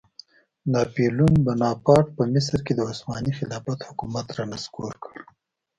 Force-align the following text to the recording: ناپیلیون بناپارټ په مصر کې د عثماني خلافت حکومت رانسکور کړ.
ناپیلیون 0.71 1.33
بناپارټ 1.45 2.07
په 2.17 2.23
مصر 2.33 2.59
کې 2.65 2.73
د 2.75 2.81
عثماني 2.91 3.31
خلافت 3.39 3.79
حکومت 3.87 4.27
رانسکور 4.37 4.93
کړ. 5.03 5.15